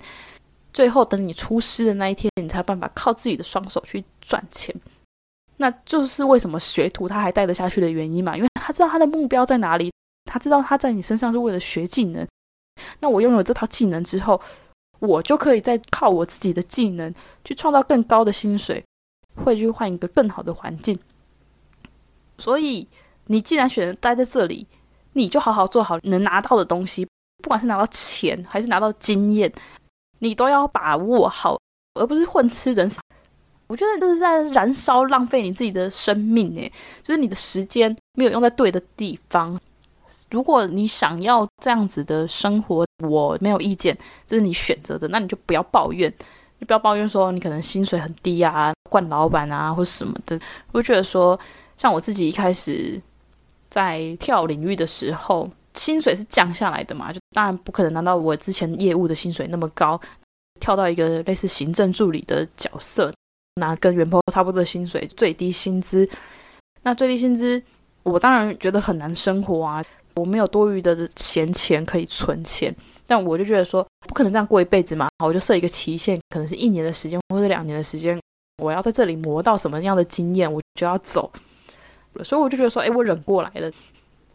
[0.72, 4.74] 最后等你出师的那一天，你才有办法靠自己的双手去赚钱。
[5.58, 8.36] 那就是为什么学徒他还带得下去的原因嘛？
[8.36, 9.92] 因为他知道他的目标在哪里，
[10.24, 12.26] 他知道他在你身上是为了学技能。
[13.00, 14.40] 那我拥有这套技能之后，
[14.98, 18.82] 我就可以再靠我自己的技能去创造更高的薪水，
[19.44, 20.98] 会去换一个更好的环境。
[22.38, 22.88] 所以，
[23.26, 24.66] 你既然选择待在这里，
[25.12, 27.06] 你就好好做好能拿到的东西，
[27.42, 29.52] 不管是拿到钱还是拿到经验，
[30.22, 31.58] 你都要把握好，
[31.94, 33.00] 而不是混吃等死。
[33.66, 39.60] 我觉得这是在燃烧、浪费你自己的生命，诶，就是你的时间没有用在对的地方。
[40.30, 46.12] 如果你想要这样子的生活，我没有意见，这是你选择的，那你就不要抱怨，
[46.60, 50.38] 你不要抱怨说你可能薪水很低啊，惯老板啊或什么的。
[50.70, 51.38] 我觉得说，
[51.76, 53.00] 像我自己一开始
[53.68, 60.00] 在跳领域的时候，薪水是降下来的嘛，就当然不可能拿到我之前业务的薪水那么高，
[60.60, 63.12] 跳到一个类似行政助理的角色，
[63.56, 66.08] 拿跟原 p 差不多的薪水，最低薪资。
[66.82, 67.62] 那最低薪资，
[68.02, 69.84] 我当然觉得很难生活啊。
[70.16, 72.74] 我没有多余的闲钱可以存钱，
[73.06, 78.20] 但我就觉得说不可能这样过一辈子嘛，我就设一个期限，可能是一年的时间或者两年的时间，
[78.62, 81.32] 我要在这里磨到什么样的经验，我就要走。
[82.22, 83.72] 所以我就觉得说，哎，我忍过来了。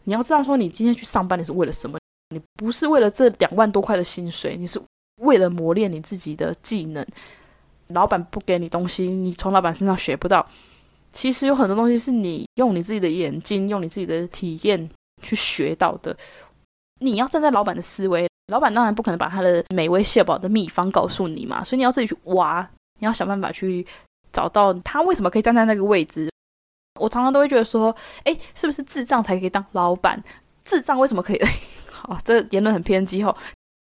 [0.08, 1.98] 你要知道说，你今天去上班你是为了什么？
[2.34, 4.80] 你不是为了这两万多块的薪水，你是
[5.20, 7.06] 为了磨练你自己的技能。
[7.88, 10.46] 老板不给你东西，你从老板身上学不到。
[11.12, 14.90] 其实有很多东西是你用你自己的眼睛，用你自己的体验。
[15.20, 16.16] 去学到的，
[17.00, 22.62] 你要站在老板的思维，老板当然不可能把他的美味蟹堡的秘方告诉你嘛，所以你要自己去挖，
[23.00, 23.84] 你要想办法去
[24.32, 26.30] 找到他为什么可以站在那个位置。
[26.98, 30.22] 我常常都会觉得说，哎，是不是智障才可以当老板？
[30.64, 31.40] 智障为什么可以？
[31.90, 33.36] 好，这言论很偏激吼，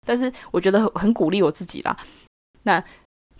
[0.05, 1.95] 但是我觉得很鼓励我自己啦。
[2.63, 2.83] 那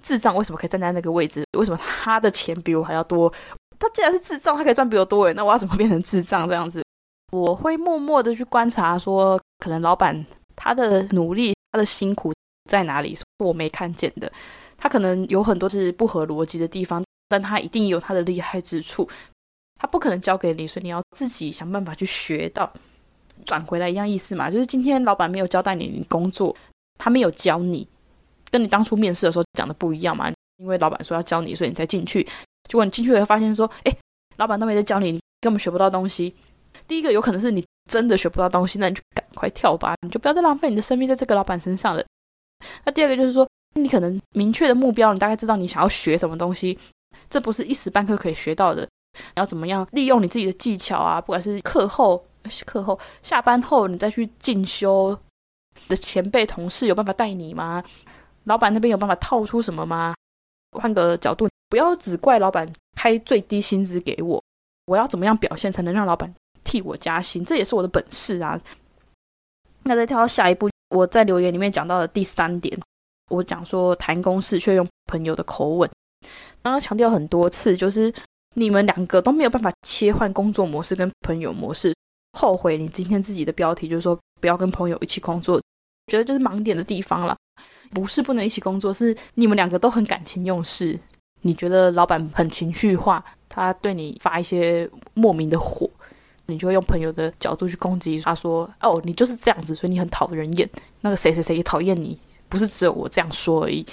[0.01, 1.43] 智障为什么可以站在那个位置？
[1.57, 3.31] 为什么他的钱比我还要多？
[3.77, 6.84] 他既然是智障，他可以赚比我多诶，那我要怎么变成智障这样子？
[7.31, 12.31] 我会默默的去观察，说可能老板他的努力、他的辛苦
[12.69, 14.31] 在哪里是我没看见的。
[14.77, 19.07] 他可能有很多是不合逻辑的地方，但他一定有他的厉害之处。
[19.81, 22.71] 他不可能交给你，所以你要自己想办法去学到。
[23.47, 26.55] 转回来一样意思嘛，就是今天老板没有交代你你工作，
[26.99, 27.87] 他没有教你，
[28.51, 30.31] 跟你当初面试的时候讲的不一样嘛。
[30.57, 32.23] 因为老板说要教你，所以你才进去。
[32.69, 33.97] 结果你进去会发现说，哎，
[34.37, 36.35] 老板都没在教你，你根本学不到东西。
[36.87, 42.05] 第一个有可能是你真的学不到东西，那你就赶快跳吧，你就不要再浪费你的生命在这个老板身上了。
[42.85, 46.77] 那第二个就是说，你可能明确的目标，你大概知道你想要学什么东西，
[47.31, 48.87] 这不是一时半刻可以学到的。
[49.13, 51.20] 你要怎么样利用你自己的技巧啊？
[51.20, 52.26] 不管是课后、
[52.66, 55.18] 课后、下班后，你再去进修
[55.88, 57.84] 的前辈同事有办法带你吗？
[58.45, 60.16] 老板那边有办法套出什么吗？
[60.78, 64.41] 换个角度，不要只怪老板开最低薪资给我，
[64.86, 66.34] 我要怎么样表现才能让老板？
[66.64, 68.59] 替我加薪，这也是我的本事啊。
[69.84, 72.80] 那再跳到下一步，我在留言里面讲到的第三点，
[73.30, 75.89] 我讲说谈公事却用朋友的口吻。
[76.62, 78.14] 刚刚强调很多次，就是
[78.56, 81.93] 你们两个都没有办法切换工作模式跟朋友模式。
[82.38, 85.62] 后悔你今天自己的标题就是说不要跟朋友一起工作，
[86.08, 87.36] 觉得就是盲点的地方了。
[87.93, 90.97] 不是不能一起工作，是你们两个都很感情用事。
[91.41, 95.89] 你觉得老板很情绪化，他对你发一些莫名的火。
[96.47, 100.70] 你就会用朋友的角度去攻击他，说：“哦，你就是这样子，所以你很讨人厌。
[100.99, 102.18] 那个谁谁谁也讨厌你，
[102.49, 103.86] 不是只有我这样说而已。”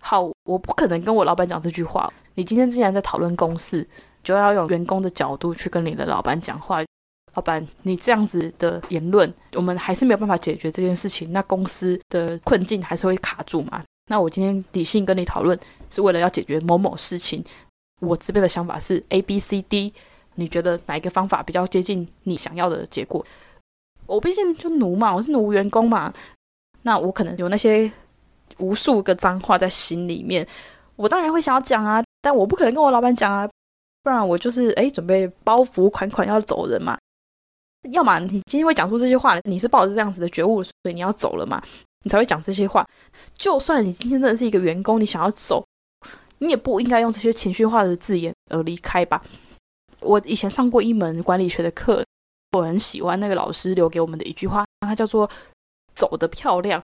[0.00, 2.12] 好，我不可能跟我老板讲这句话。
[2.34, 3.86] 你今天既然在讨论公事，
[4.22, 6.82] 就要用员工的角度去跟你的老板讲话。
[7.34, 11.30] 老板，你这样子的言论，我们还是没有办法解决这件事情。
[11.32, 13.84] 那公司的困境还是会卡住嘛？
[14.10, 15.58] 那我今天理性跟你讨论，
[15.90, 17.44] 是为了要解决某某事情。
[18.00, 19.92] 我这边的想法是 A、B、C、D，
[20.36, 23.24] 你觉得哪一个方法比较接近你想要的结果？
[24.06, 26.12] 我毕竟就奴嘛，我是奴员工嘛。
[26.82, 27.90] 那我可能有那些
[28.58, 30.46] 无数个脏话在心里面，
[30.96, 33.48] 我当然会想要讲啊，但我不可能跟我老板讲啊，
[34.02, 36.98] 不然我就是诶准备包袱款款要走人嘛。
[37.92, 41.62] 要么你今天会讲出这些话，你是抱着这样子的觉悟，所以你要走了嘛，
[42.02, 42.86] 你才会讲这些话。
[43.34, 45.64] 就算你今天真的是一个员工，你想要走，
[46.38, 49.22] 你也不应该用这些情绪化的字眼而离开吧。
[50.00, 52.04] 我以前上过一门管理学的课，
[52.52, 55.30] 我很喜欢那个老师留给我们的一句话，它叫做
[55.94, 56.82] “走得漂亮”。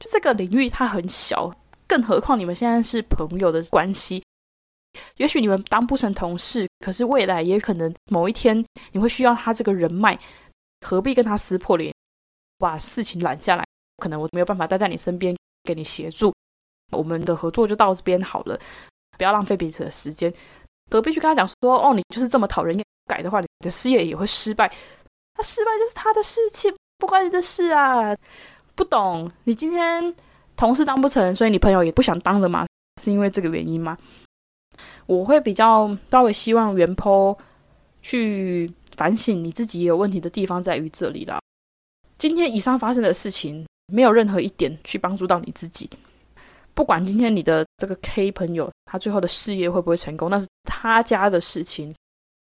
[0.00, 1.54] 就这个领域它很小，
[1.86, 4.20] 更何况你们现在是朋友的关系。
[5.18, 10.18] 也许你们当不成同事，可是未来也可能某一天你会需要他这个人脉，
[10.84, 11.94] 何必跟他撕破脸，
[12.58, 13.64] 把事情揽下来？
[13.98, 16.34] 可能我没有办法待在你身边给你协助，
[16.90, 18.58] 我们的合作就到这边好了，
[19.16, 20.32] 不要浪费彼此的时间。
[20.90, 24.66] 何必去跟他讲说，哦，你就是这么讨人厌，改的话你的事业也会失败，
[25.34, 28.16] 他失败就是他的事情，不关你的事啊！
[28.80, 30.14] 不懂，你今天
[30.56, 32.66] 同事当不成，所以你朋友也不想当了吗？
[32.98, 33.98] 是因为这个原因吗？
[35.04, 37.36] 我会比较稍微希望原坡
[38.00, 41.38] 去反省你自己有问题的地方在于这里啦。
[42.16, 45.90] 今天以上发生的事情，没有任何一点去帮助到你自己。
[46.72, 51.94] 不管今天你的这个 K 朋友他最后的事业会不会成功，那是他家的事情。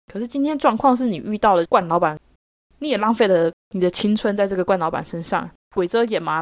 [0.10, 2.18] 可是今天状况是你遇到了冠老板，
[2.80, 6.42] 你也浪费了你的青春在这个冠老板身上，鬼遮眼吗？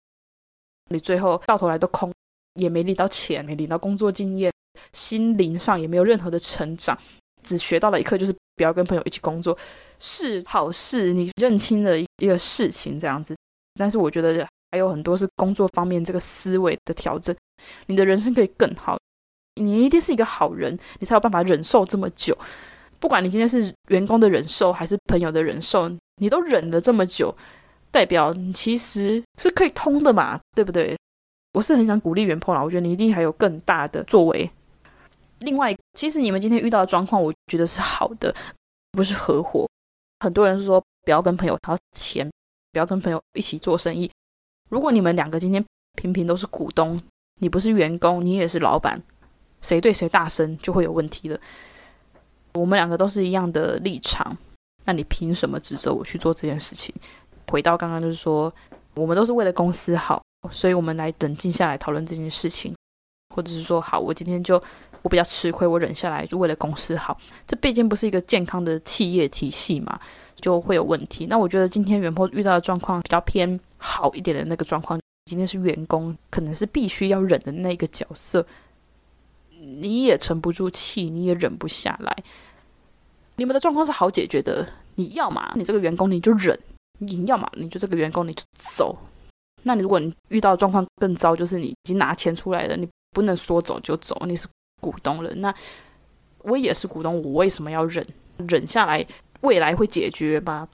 [0.92, 2.12] 你最后到头来都空，
[2.56, 4.52] 也没领到钱，没领到工作经验。
[4.94, 6.98] 心灵上也没有任何的成长，
[7.44, 9.58] 只学到了一课，就是不要跟朋友一起工作，
[10.00, 13.36] 是好事，你认清了一个事情这样子。
[13.76, 17.36] 但是我觉得还有很多是工作方面这个思维的调整，
[17.88, 18.98] 你的人生可以更好。
[19.56, 22.38] 你一定是一个好人，你才有办法忍受这么久。
[23.00, 27.36] 不管你今天是员工的忍受还是朋友的忍受，你都忍了这么久，
[27.92, 30.98] 代表你其实是可以通的嘛，对不对？
[31.54, 34.50] 我是很想鼓励袁鹏啦，我觉得你一定还有更大的作为。
[35.40, 38.34] 另外，其实你们今天遇到的状况，我觉得是好的，
[38.92, 39.68] 不是合伙。
[40.20, 42.30] 很多人说不要跟朋友掏钱，
[42.72, 44.12] 不要跟朋友一起做生意。
[44.70, 45.64] 如果你们两个今天
[45.96, 47.02] 平平都是股东，
[47.40, 49.02] 你不是员工，你也是老板，
[49.62, 51.40] 谁对谁大声就会有问题了。
[52.54, 54.38] 我们两个都是一样的立场，
[54.86, 56.94] 那你凭什么指责我去做这件事情？
[57.50, 58.54] 回到刚刚就是说，
[58.96, 60.22] 我们都是为了公司好，
[60.52, 62.74] 所以我们来冷静下来讨论这件事情，
[63.36, 64.62] 或者是说，好，我今天就。
[65.02, 67.18] 我比较吃亏，我忍下来就为了公司好。
[67.48, 69.98] 这毕竟不是一个健康的企业体系嘛，
[70.42, 71.26] 就会有问题。
[71.28, 78.46] 那我觉得今天袁坡遇到的状况比较偏好一点的那个状况，今天是员工，可能是必须要忍的那个角色，
[79.52, 82.14] 你也沉不住气，你也忍不下来。
[83.38, 86.54] 你们的状况是好解决的，你要嘛，你这个员工你就忍；
[87.00, 88.98] 你要嘛，你就这个员工你就走。
[89.64, 94.48] 那你如果你遇到状况更糟，就是你已经拿钱出来了，你不能说走就走，你是。
[94.82, 95.54] 股东了，那
[96.38, 98.08] 我也是股东，我为什么要忍
[98.48, 99.06] 忍下来？
[99.42, 100.70] 未来会解决吗？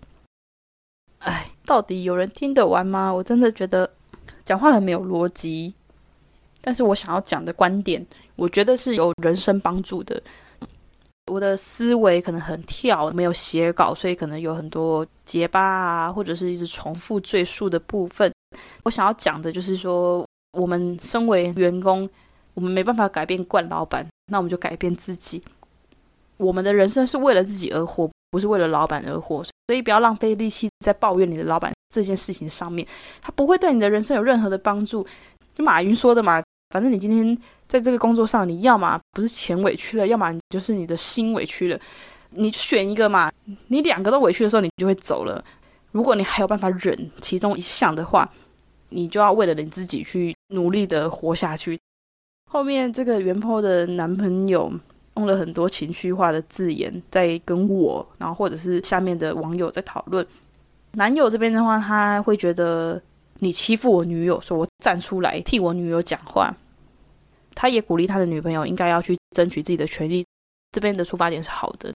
[1.17, 3.11] 哎，到底有人听得完吗？
[3.11, 3.91] 我真的觉得
[4.43, 5.73] 讲话很没有逻辑，
[6.61, 8.05] 但是我想要讲的观点，
[8.35, 10.21] 我觉得是有人生帮助的。
[11.31, 18.31] 我的思维可能很跳，没有写稿，所以可能有很多结巴啊，或者是一直重复赘述的部分。
[18.83, 22.07] 我想要讲的就是说，我们身为员工。
[22.53, 25.43] 我们没办法改变惯老板，那我们就改变自己。
[26.37, 32.87] 我们的人生是为了自己而活，不是为了老板而活，所以不要浪费力气在抱怨你的老板这件事情上面，
[33.21, 35.05] 他不会对你的人生有任何的帮助。
[35.53, 37.37] 就马云说的嘛，反正你今天
[37.67, 41.79] 在这个工作上，你要么不是钱委屈了，要么就是你的心委屈了，
[42.31, 43.31] 你选一个嘛。
[43.67, 45.43] 你两个都委屈的时候，你就会走了。
[45.91, 48.29] 如果你还有办法忍其中一项的话，
[48.89, 51.79] 你就要为了你自己去努力的活下去。
[52.51, 54.71] 后面这个袁坡的男朋友
[55.17, 60.25] 用了很多情绪化的字眼在跟我，然后或者是下面的网友在讨论。
[60.93, 63.01] 男友这边的话，他会觉得
[63.39, 66.53] 你欺负我女友，说我站出来替我女友讲话。
[67.53, 70.25] 他也鼓励他的女朋友应该要去争取自己的权利。
[70.71, 71.93] 这边的出发点是好的，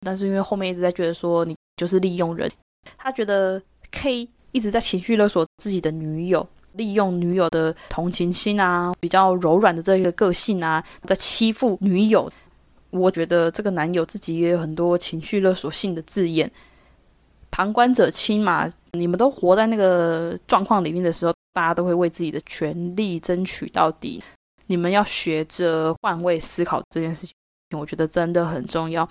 [0.00, 2.50] 但是因为后面一直在觉得说你就是利用人。
[2.96, 12.30] 他觉得 K 一直在情绪勒索自己的女友，利用女友的同情心啊，比较柔软的这个个性啊，在欺负女友。
[12.88, 16.50] 我觉得这个男友自己也有很多情绪勒索性的字眼。
[17.52, 24.20] 旁观者清嘛，你们都活在那个状况里面的时候，大家都会为自己的权利争取到底。
[24.66, 27.34] 你们要学着换位思考这件事情，
[27.78, 29.08] 我觉得真的很重要。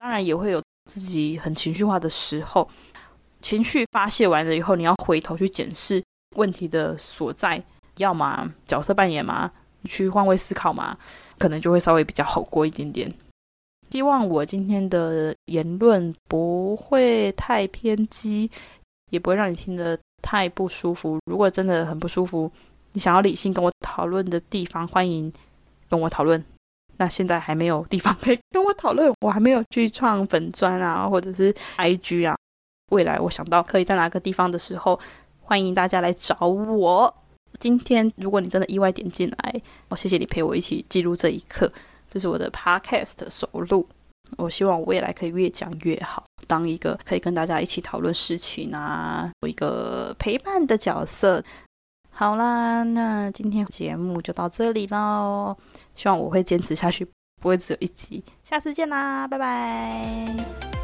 [0.00, 0.60] 当然也会有
[0.90, 2.68] 自己很情绪化的时候，
[3.40, 6.02] 情绪发泄完了以后，你要回头去检视
[6.36, 7.62] 问题的所在，
[7.98, 9.50] 要么角色扮演嘛，
[9.84, 10.98] 去换位思考嘛。
[11.38, 13.10] 可能就会稍微比较好过一点点。
[13.90, 18.48] 希望我今天的言论不会太偏激，
[19.10, 21.18] 也不会让你听得太不舒服。
[21.26, 22.50] 如果真的很不舒服，
[22.92, 25.32] 你想要理性跟我讨论的地方，欢迎
[25.88, 26.42] 跟我讨论。
[26.96, 32.36] 那现在还没有地方可以跟我讨论，我还没有去创粉砖啊，或者是 IG 啊。
[32.90, 35.00] 未来我想到可以在哪个地方的时候，
[35.40, 37.12] 欢迎大家来找我。
[37.58, 41.72] 今天，如果你真的意外点进来，我谢谢你陪我一起记录这一刻。
[42.10, 43.88] 这是我的 podcast 首录，
[44.36, 51.42] 我希望我未来可以越讲越好，当一个可以跟大家一起讨论事情啊，有一个陪伴的角色。
[52.10, 55.56] 好啦，那今天节目就到这里喽，
[55.94, 57.08] 希望我会坚持下去，
[57.40, 58.22] 不会只有一集。
[58.42, 60.79] 下次见啦，拜拜。